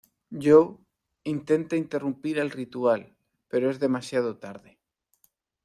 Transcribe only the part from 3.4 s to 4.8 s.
pero es demasiado tarde.